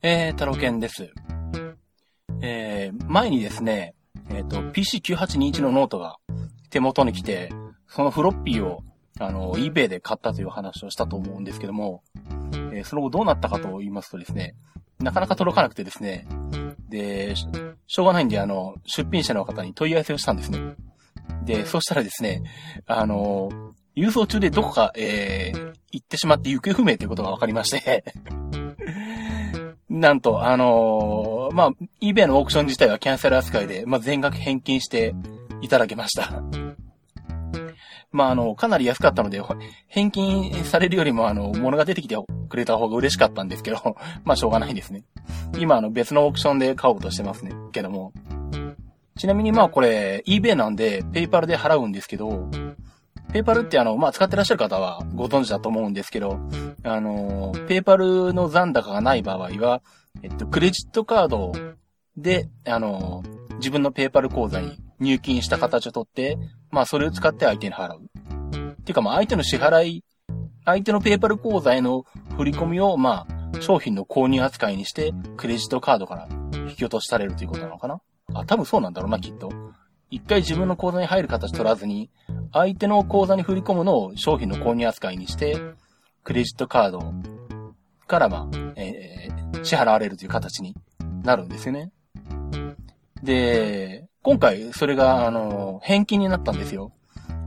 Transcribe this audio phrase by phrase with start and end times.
[0.00, 1.10] えー、タロケンです。
[2.40, 3.94] えー、前にですね、
[4.30, 6.18] えっ、と、PC9821 のノートが
[6.70, 7.50] 手元に来て、
[7.88, 8.84] そのフロッピーを、
[9.18, 12.04] あの、eBay で買ったという話をしたと思うんですけども、
[12.72, 14.54] えーその後どうなったかと言いますとですね、
[15.00, 16.28] なかなか届かなくてですね、
[16.88, 17.48] で、し
[17.88, 20.60] しょうがないんで、あの、出品者の方に問い合わせをしたんですね。
[21.44, 22.44] で、そしたらですね、
[22.86, 23.50] あの、
[23.96, 28.04] 郵送中でどこか、えー、行ってしまって行方不明ということが分かりまして、
[29.88, 31.70] なんと、あのーまあ、
[32.02, 35.14] eBay のオークション自体はキャンセル扱いで、まあ、全額返金して
[35.62, 36.42] いただけました。
[38.10, 39.42] まあ、あの、かなり安かったので、
[39.86, 42.16] 返金されるよりも、あの、物が出てきて
[42.48, 45.04] くれた方が嬉しかったんですけど、 まあ、しょうがないですね。
[45.58, 47.52] 今、あの、別のオークションで買おうとしてますね。
[47.72, 48.12] けども。
[49.16, 52.48] ちなみに、まあ、これ、eBay なんで、ペイパルで払うんですけど、
[53.32, 56.38] ペイパルってあの、まあ、使ってらっしゃる方はご存知だと思うんですけど、
[56.82, 59.82] あの、ペイパルの残高がない場合は、
[60.22, 61.52] えっと、クレジットカード
[62.16, 63.22] で、あの、
[63.56, 66.38] 自分のペイパル口座に入金した形を取って、
[66.70, 68.02] まあ、それを使って相手に払う。
[68.02, 70.04] っていうか、まあ、相手の支払い、
[70.64, 72.04] 相手のペイパル口座への
[72.36, 78.00] 振り込みを、まあ、商品の購入扱いにして、クレジットカードから引き落としされるということなのかな？
[78.34, 79.50] あ、多分そうなんだろうな、きっと。
[80.10, 82.10] 一回自分の口座に入る形取らずに、
[82.52, 85.60] 相手の口座に振り込むのを商品の購入扱いにして、
[86.24, 87.14] クレジットカード
[88.06, 90.74] から、まあ、えー支払われるという形に
[91.22, 91.90] なるんですよね。
[93.22, 96.92] で、今回それが、あの、返金になったんですよ。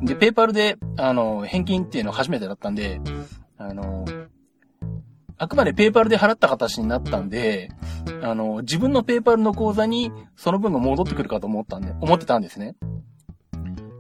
[0.02, 3.00] で、ペーパルで、あの、返金っていうのは初めてだったんで、
[3.58, 4.06] あの、
[5.38, 7.70] あくまでペーパルで払った形になったんで、
[8.22, 12.76] あの、自分のペーパルの口座にその分が戻ってくるかと思ったんで、思ってたんですね。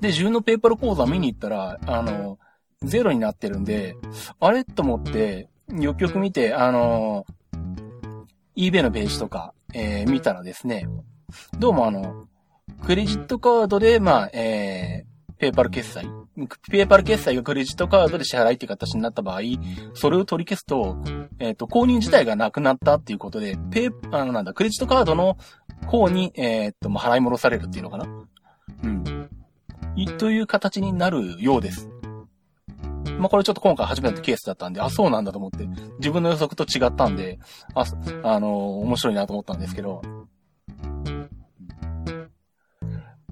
[0.01, 2.39] で、自分のペーパル口座見に行ったら、あの、
[2.81, 3.95] ゼロになってるんで、
[4.39, 4.65] あれ？
[4.65, 7.25] と思って、よくよく見て、あの、
[8.57, 10.87] eBay のページとか、えー見たらですね、
[11.59, 12.27] どうもあの、
[12.83, 16.07] クレジットカードで、まあ、えー、ペーパル決済。
[16.71, 19.41] ペーパル決済がクレジットカードで支払いっていう形になった場合、
[19.93, 20.97] それを取り消すと、
[21.39, 25.37] えっ、と、購入自体がなくなったっていうことで、ペー、あの、なんだ、クレジットカードの
[25.85, 28.05] 方に、えっ、と、まあ、払い戻されるっていうのかな？
[28.83, 29.20] うん。
[30.05, 31.89] という形になるようです。
[33.17, 35.67] まあ、これちょっと今回初めてのケースだったんで、あ、そうなんだと思って、
[35.99, 37.39] 自分の予測と違ったんで、
[37.75, 37.85] あ、
[38.23, 40.01] あの面白いなと思ったんですけど。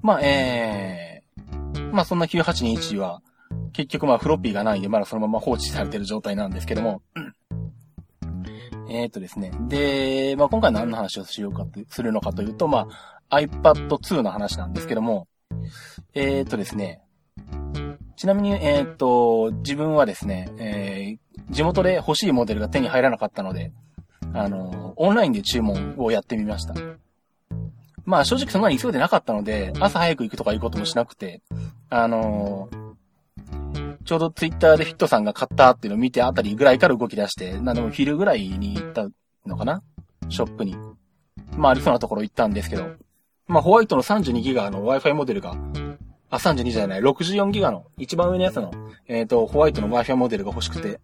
[0.02, 3.22] まあ、えー、まあそんな9821は、
[3.72, 7.02] 結局まあフロッピーがないんで、まだそのまま放置されてる状態なんですけども。
[8.88, 9.52] えーっとですね。
[9.68, 12.88] で、まあ今回何の話をしようかと、するのかというと、ま
[13.28, 15.28] あ iPad 2の話なんですけども、
[16.14, 17.00] えーっとですね。
[18.16, 23.72] ちなみに、えーっと、自分はですね、えー地元で欲しいモデルが手に入らなかったので、
[24.34, 26.74] あの、オンラインで注文をやってみました。
[28.04, 31.42] まあ正直そんなに急いでなかったので、朝早く行くとかいうこともしなくて、
[31.88, 32.68] あの
[34.04, 39.08] ちょうどツイッターでフィットさんが買ったっていうのを見てあたりぐらいから動き出して、なんでも昼ぐらいに行った
[39.46, 39.82] のかな？
[40.28, 40.76] ショップに。
[41.56, 42.90] まあありそうなところ行ったんですけど、
[43.48, 45.56] まあホワイトの32ギガの Wi-Fi モデルが、
[46.30, 48.72] あ、32じゃない、64ギガの、一番上のやつの、
[49.06, 51.00] えっ、と、ホワイトの Wi-Fi モデルが欲しくて、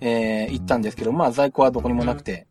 [0.00, 2.46] えー、行ったんですけど、まあ在庫はどこにもなくて、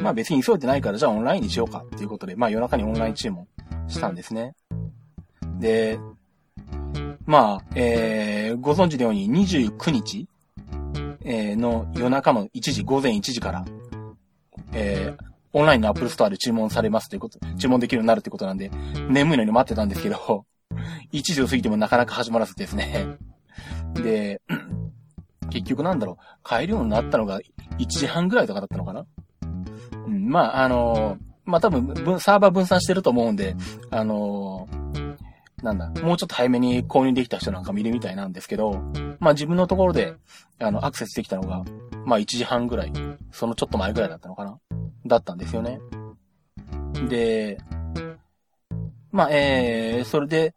[0.00, 3.46] まあ別に急いでないからじゃあオンラインにしようかっていうことで、まあ夜中にオンライン注文
[3.88, 4.54] したんですね。
[5.58, 5.98] で、
[7.26, 10.26] まあ、えー、ご存知のように29日、
[11.24, 13.64] えーの夜中の1時、午前1時から、
[14.72, 18.70] えー、オンラインのアップルストアで注文されますということ、注文できるようになるということなんで、
[19.08, 20.46] 眠いのに待ってたんですけど、
[21.12, 23.16] 1時を過ぎてもなかなか始まらずですね。
[23.94, 24.40] で、
[25.50, 27.40] 結局なんだろう、買えるようになったのが
[27.78, 29.06] 1時半ぐらいとかだったのかな。
[30.06, 33.56] うん、まあ、あのまあ多分、分サーバー分散してると思うんで、
[33.90, 34.68] あの
[35.62, 38.82] なんだ、もうちょっと早めに購入できた人なんか見るみたいなんですけど、
[39.18, 40.14] まあ自分のところで、
[40.58, 41.64] あの、アクセスできたのが、
[42.06, 42.92] まあ1時半ぐらい、
[43.32, 44.58] そのちょっと前ぐらいだったのかな。
[45.06, 45.80] だったんですよね。
[47.08, 47.58] で、
[49.12, 50.54] まあ、えー、それで、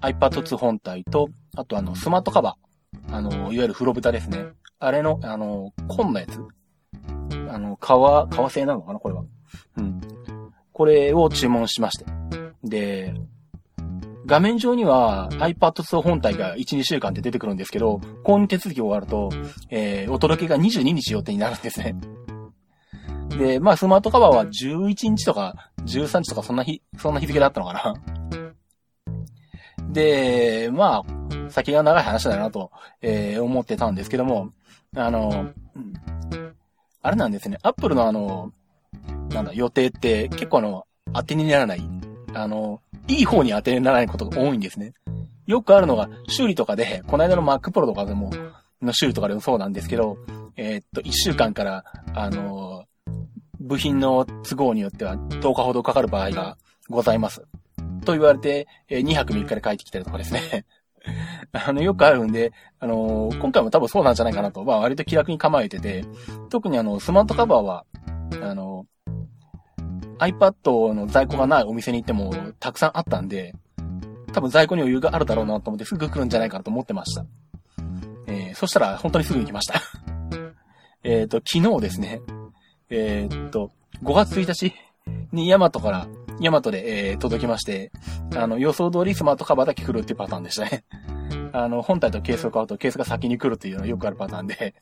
[0.00, 3.14] iPad 2本体と、あとあの、スマートカバー。
[3.14, 4.46] あの、いわゆる風呂蓋ですね。
[4.78, 6.40] あれの、あの、紺のやつ。
[7.48, 9.24] あの、革、革製なのかなこれは。
[9.76, 10.00] うん。
[10.72, 12.04] これを注文しまして。
[12.62, 13.14] で、
[14.26, 19.30] 画面上には iPad 2本体が1、2週間で出てくるんですけど、購入手続きが終わると、
[19.70, 21.94] えー、お届けが22日予定になるんですね。
[23.38, 27.94] で、まあ、スマートカバーは11日とか13日とかそんな日、そんな日付だったのかな。
[29.96, 32.70] で、まあ、先が長い話だなと、
[33.00, 34.52] えー思ってたんですけども、
[34.94, 35.52] あの、
[37.00, 38.52] あれなんですね、アップルのあの、
[39.30, 41.82] なんだ、予定って結構あの、当てにならない。
[42.34, 44.92] あの、いい方に当てにならないことが多いんですね。
[45.46, 48.30] よくあるのが、修理とかで、この間の Mac Pro とかでも、
[48.82, 50.18] の修理とかでもそうなんですけど、
[50.56, 51.84] えー、っと、1週間から、
[52.14, 52.84] あの
[53.60, 56.58] 部品の都合によっては10日ほどかかる場合が
[56.90, 57.42] ございます。
[58.04, 60.64] と言われて、え2泊3日で帰ってきたりとかですね。
[61.52, 66.04] あの、よくあるんで、あのー、今回も多分そうなんじゃないかなと、まあ割と気楽に構えてて、
[66.50, 67.84] 特にあの、スマートカバーは、
[68.42, 73.54] あのー、iPad の在庫がないお店に行ってもたくさんあったんで、
[74.32, 77.24] 多分在庫に余裕があるだろうなと思ってすぐ来るんじゃないかなと思ってました。
[78.26, 79.80] えー、そしたら本当にすぐに来ました
[81.04, 82.20] えっと、昨日ですね、
[82.90, 83.70] えー、っと、
[84.02, 84.74] 5月1日
[85.32, 86.08] にヤマトから、
[86.40, 87.92] ヤマトで、えー、届きまして、
[88.34, 90.84] あの、予想通りスマートカバーだけ来るっていうパターンでしたね。
[91.52, 94.74] あの、本体とケースを買うとケースが先に来るっていうのはよくあるパターンで。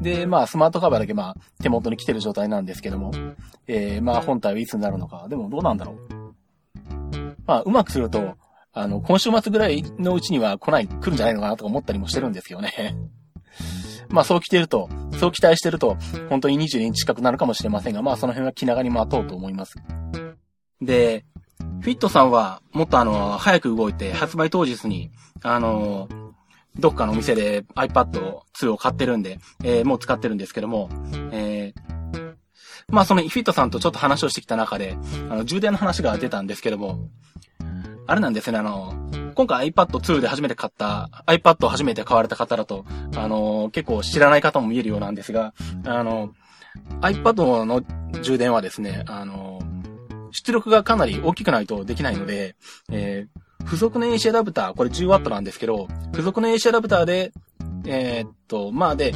[0.00, 3.12] で、まあ、スマートカバーだけまあ、手元に来てる状態なんですけども、
[3.66, 5.26] えー、まあ、本体はいつになるのか。
[5.28, 6.18] でもどうなんだろう。
[7.46, 8.36] まあ、うまくすると、
[8.72, 12.96] あの、今週末ぐらいのうちには来ない、来るんじゃないのかなとか思ったりもしてるんですよね。
[14.10, 14.88] まあそう来てると、
[15.18, 15.96] そう期待してると、
[16.28, 19.74] 本当に22日近くなるかもしれませんが、まあその辺は気長に待とうと思います。
[20.80, 21.24] で、
[21.80, 25.10] フィットさんは、もっとあの、早く動いて、発売当日に、
[25.42, 26.08] あの、
[26.78, 30.88] どっかのお店で iPad 2を買ってるんで、えー、もう使ってるんですけども、
[31.32, 32.34] えー、
[32.88, 34.96] まあそのフィットさんとちょっと話をしてきた中で、
[35.28, 37.08] あの、充電の話が出たんですけども、
[38.06, 38.94] あれなんですね、あの、
[39.38, 45.54] 今回 iPad 2で初めて買った、iPad を初めて買われた方だと、あの、結構知らない方も見えるようなんですが、
[45.84, 46.32] あの、
[47.02, 47.80] iPad の
[48.20, 49.62] 充電はですね、あの、
[50.32, 52.56] 出力がかなり大きくないとできないので、
[52.90, 57.32] えー、付属の AC アダプター、これ 10W なんですけど、付属の AC アダプターで、
[57.86, 59.14] えー、っと、まあで、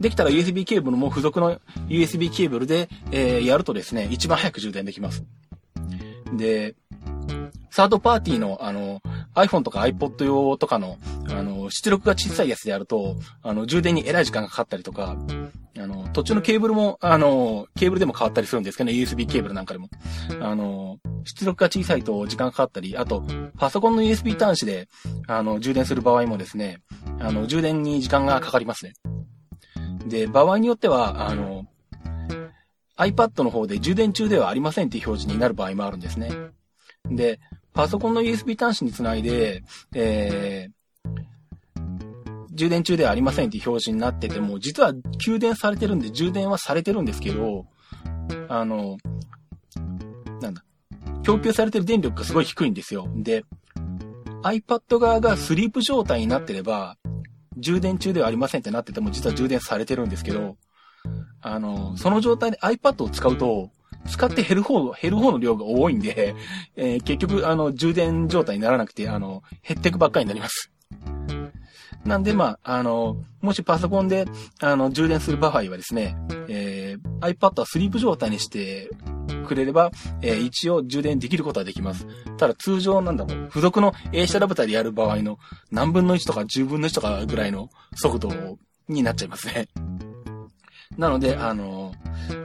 [0.00, 5.24] できたら USB ケーブルも付属の USB ケーブルで、えー、やるとですね、一番早く充電できます。
[6.36, 6.74] で、
[7.74, 9.00] サードパーティーの、あの、
[9.34, 10.98] iPhone とか iPod 用とかの、
[11.28, 15.16] あの、出力が小さいやつでやると、あの、充電にえらい時間がかかったりとか、
[15.76, 19.88] あの、途中のケーブルも、あの、ケーブルでも変わったりするんですけどね、USB ケーブルなんかでも。
[20.40, 23.24] あの、出力が小さいと時間かかったり、あと、
[23.58, 24.88] パソコンの USB 端子で、
[25.26, 26.80] あの、充電する場合もですね、
[27.18, 28.92] あの、充電に時間がかかりますね。
[30.06, 31.66] で、場合によっては、あの、
[32.96, 36.30] iPad の方で充電中ではありませんっていう表示になる場合もあるんですね。
[37.10, 37.40] で、
[37.74, 41.14] パソコンの USB 端子につないで、えー、
[42.52, 47.66] 充電中ではありませんっていう表示になってても、実は給電されてるんで、充電はされてるんですけど、
[48.48, 48.96] あの、
[50.40, 50.64] なんだ、
[51.24, 53.08] 供給されてる電力がすごい低いんですよ。
[53.16, 53.44] で、
[54.44, 56.96] iPad 側がスリープ状態になってれば、
[57.56, 60.56] 充電中ではありませんってなってても、実は充電されてるんですけど、
[61.40, 63.70] あの、その状態で iPad を使うと、
[64.08, 66.34] 使って減る方、減る方の量が多いんで、
[66.76, 70.70] えー、結局、あの、充電状態にならなくて、あの、減っていくばっかりになります。
[72.04, 74.26] なんで、まあ、あの、もしパソコンで、
[74.60, 76.16] あの、充電する場合はですね、
[76.48, 78.90] えー、iPad はスリープ状態にして
[79.46, 79.90] くれれば、
[80.20, 82.06] えー、一応充電できることはできます。
[82.36, 85.38] ただ通常なんだろう、付属の AC アダプターでやる場合の
[85.70, 88.58] 何分の1とか10分の1とかぐらいの速度
[88.88, 89.68] になっちゃいますね。
[90.96, 91.92] なので、あの、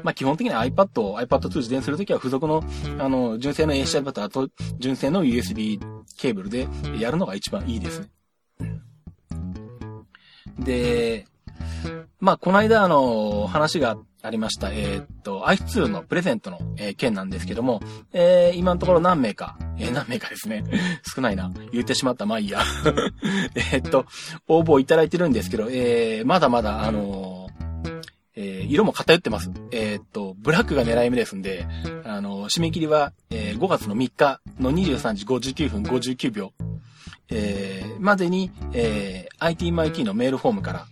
[0.04, 2.64] まあ、基本的に iPad を iPad2 充電するときは付属の、
[3.00, 5.80] あの、純正のプターと純正の USB
[6.18, 6.68] ケーブルで
[7.00, 8.10] やるのが一番いいですね。
[10.60, 11.26] で、
[12.20, 14.72] まあ、この間、あの、話がありました。
[14.72, 20.66] えー、っと、i2 のプレゼントの、えー、件なんですけども、えー、今のところ何名か、えー、何名かですね。
[21.16, 21.50] 少ないな。
[21.72, 22.26] 言ってしまった。
[22.26, 22.62] まあいいや。
[23.72, 24.06] えっと、
[24.50, 27.29] 応募いただいてるんですけど、えー、まだまだ、あの
[28.36, 29.52] えー、色も偏ってます。
[29.72, 31.68] えー、っと、ブラックが狙い目ですんで、
[32.04, 36.54] あの、締め切りは、えー、5月の3日の23時59分59秒、
[37.30, 40.86] えー、までに、えー、ITMIT のメールフォームから、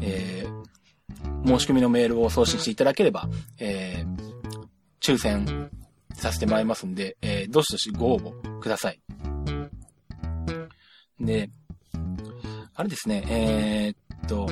[0.00, 4.66] えー、申し込みのメールを送信していただければ、えー、
[5.00, 5.70] 抽選
[6.14, 9.00] させてもらいますんで、えー、どしどしご応募ください。
[11.20, 11.50] で、
[12.74, 14.48] あれですね、えー、っと、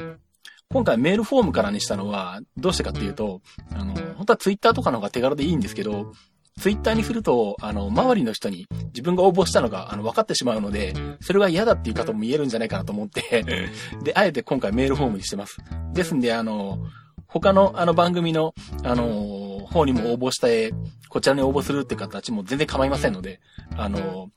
[0.72, 3.42] 今回メールフォームからにしたのは、どうしてかっていうと、
[3.74, 6.12] あの、本当はツイッターとかの方が手軽でいいんですけど、
[6.60, 13.44] ツイッターにすると、あの、周りの人に自分が応募したのが、あの、分かってしまうので、それが嫌だっていう方も見えるんじゃないかなと思って
[14.04, 15.56] で、あえて今回メールフォームにしてます。
[15.92, 16.78] ですんで、あの、
[17.26, 20.70] 他のあの番組の、あの、方にも応募したい、
[21.08, 23.40] こちらに応募するって形も全然構いませんので、
[23.76, 24.30] あの、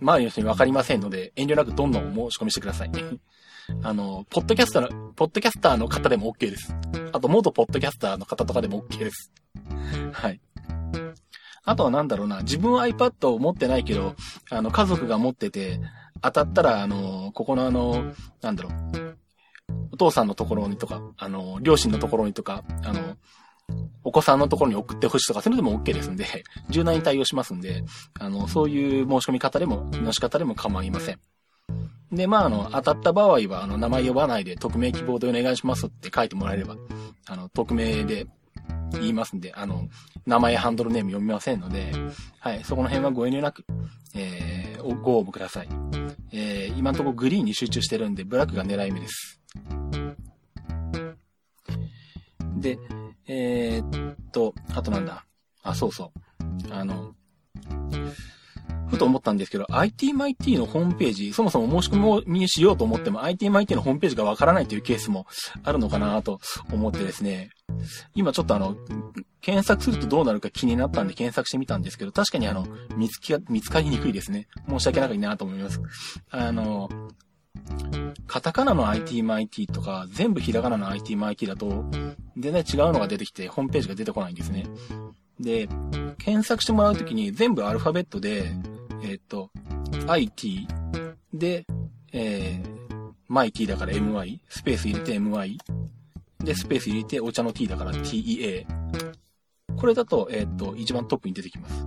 [0.00, 2.90] 周りの人に分かりませんので、遠慮なくどんどん申し込みしてください。
[3.82, 6.74] あの、ポッドキャスターの、ポッドキャスターの方でも OK です。
[7.12, 9.30] あと、元ポッドキャスターの方とかでも OK です。
[10.12, 10.40] はい。
[11.64, 14.14] あとはなんだろうな、自分は iPad を持ってないけど、
[14.50, 15.80] あの、家族が持ってて、
[16.22, 19.18] 当たったら、あの、ここのあの、なんだろう、
[19.92, 23.16] お父さんのところにとか、あの、両親のところにとか、あの、
[24.04, 26.24] お子さんのところに送ってほしいとか、そういうのでも OK ですんで、
[26.70, 27.84] 柔軟に対応しますんで、
[28.18, 31.20] あの、そういう申し込み方でも、の仕方でも構いません。
[32.10, 36.76] で、まあ、あの、当たった場合は、あの、名前呼ばないで、匿名希望でお願いしますって書いてもらえれば、
[37.26, 38.26] あの、匿名で
[38.92, 39.88] 言いますんで、あの、
[40.26, 41.92] 名前、ハンドルネーム読みませんので、
[42.38, 43.66] はい、そこの辺はご遠慮なく、
[44.14, 45.68] えー、ご応募ください。
[46.32, 49.40] えー、今のところグリーンに集中してるんで、ブラックが狙い目です。
[52.56, 52.78] で、
[53.28, 55.24] えー、っと、あとなんだ？
[55.62, 56.12] あ、そうそ
[56.70, 56.72] う。
[56.72, 57.14] あの、
[58.88, 65.26] ふと思ったんですけど、ITMIT のホームページ、そもそも申し込みにしようと思っても ITMIT のホームページがわからないというケースも
[65.62, 66.40] あるのかなと
[66.72, 67.50] 思ってですね、
[68.14, 68.76] 今ちょっとあの、
[69.42, 72.66] 検索するとどうなるか気になったんで検索してみたんですけど、確かにあの、
[72.96, 74.48] 見つけ、見つかりにくいですね。
[74.68, 75.82] 申し訳ないなと思います。
[76.30, 76.88] あの、
[78.28, 81.86] カタカナの ITMIT とか、全部ひらがなの ITMIT だと、
[82.36, 84.66] 全然違うのが出てきて、ホームページが出てこないんですね。
[85.40, 85.66] で、
[86.18, 88.52] 検索してもらうときに全部アルファベットで、
[89.02, 89.50] えっ、と、
[90.06, 90.68] IT
[91.32, 91.66] で、
[92.12, 95.56] えー、マイ T だから MY、スペース入れて MY、
[96.44, 98.66] で、スペース入れてお茶の T だから TEA。
[99.76, 101.86] これだと、えっ、と、一番トップに出てきます。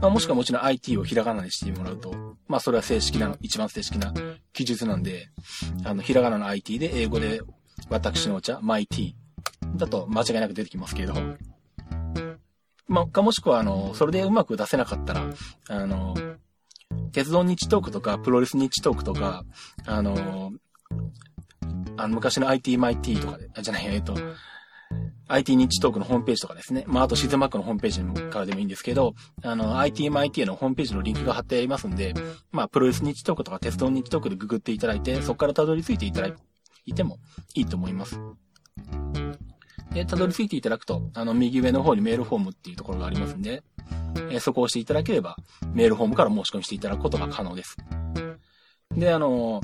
[0.00, 4.12] まあ、もしくはもちろん IT をひらがなにしてもらうと、まあ、それは正式な、一番正式な
[4.52, 5.28] 記述なんで、
[5.84, 7.40] あの、ひらがなの IT で英語で
[7.88, 9.14] 私のお茶、マイ T
[9.76, 11.14] だと間違いなく出てきますけれど、
[12.88, 15.30] まあ、かもしくは、あの、それでうまく出せなかったら、
[15.68, 16.16] あの、
[17.12, 19.44] 鉄道日トークとか、プロレス日トークとか、
[19.86, 20.50] あの、
[21.96, 24.16] あの昔の ITMIT とかで、あ、じゃない、えっと、
[25.32, 26.84] IT 日トークのホームページとかですね。
[26.86, 32.14] まあ、あとシズマックのホームページからでもいいんですけど、あの、ITMIT のホームページのリンクが貼ってありますんで、
[32.50, 36.34] まあ、プロレス日トークとか鉄道日トークでググっていただいて、そこから辿り着いていただ
[36.84, 37.18] いても
[37.54, 38.20] いいと思います。
[39.92, 43.62] で、辿り着いていただくと、あの、右上の方にメールフォームっていうところがありますんで、
[44.30, 45.36] えー、そこを押していただければ、
[45.72, 47.76] メールフォームから申し込みしていただくことが可能です。
[48.96, 49.60] で、あの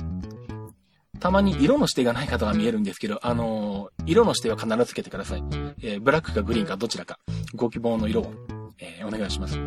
[1.19, 5.43] たまに色の指定がない方が見えるんですけど、あの色の指定は必ずつけてください。
[5.81, 7.19] えー、ブラックかグリーンかどちらか、
[7.55, 8.33] ご希望の色を、
[8.79, 9.59] えー、お願いします。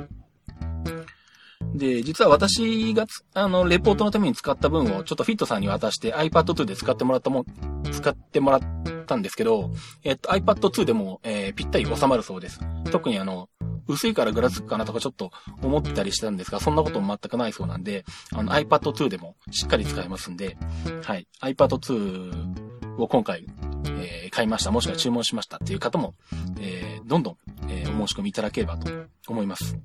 [1.75, 7.45] で、実は私が、あの、レポートのために使った分をちょっとフィットさんに渡して iPad 2で使ってもらったも、
[7.93, 8.61] 使ってもらっ
[9.07, 9.71] たんですけど、
[10.03, 12.61] えっと iPad 2でも、えー、ぴったり収まるそうです。
[12.91, 13.49] 特にあの、
[13.91, 15.31] 薄いからぐらつくかなとかちょっと
[15.63, 20.57] 思ったりしたんですが、そんなことも全くないそうなんで、あの iPad 2でもしっかり使えますんで、
[21.03, 21.27] はい。
[21.43, 23.47] iPad 2を今回、
[23.87, 26.15] えー、買いました、もしくは注文しましたっていう方も、
[26.61, 27.37] えー、どんどん、
[27.69, 28.91] えー、お申し込みいただければと
[29.29, 29.79] 思います。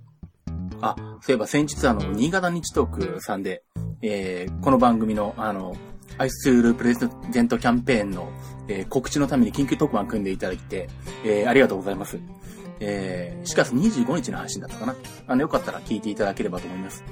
[0.81, 3.63] あ、そういえば先日あの、新潟日トークさんで、
[4.01, 5.75] えー、この番組のあの、
[6.17, 7.07] アイスツールプレゼ
[7.41, 8.31] ントキャンペーンの、
[8.67, 10.89] えー、告知のために緊急特番組んでいただいて、
[11.25, 12.19] えー、ありがとうございます。
[12.79, 14.96] えー、4月25日の配信だったかな。
[15.27, 17.03] あの、よかったら聞いていただければと思います。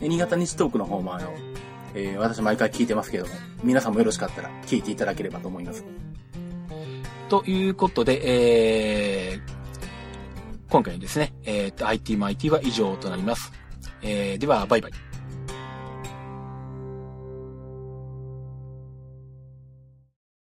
[0.00, 1.32] で新潟日トークの方もあの、
[1.94, 5.84] えー、私毎回聞いてますけども、皆さんもよろしかったら聞いていただければと思います。
[7.28, 8.20] ということで、
[9.32, 9.40] えー、
[10.70, 13.52] 今回ですね、えー、IT マイティは以上となります。
[14.02, 15.07] えー、では、バイバイ。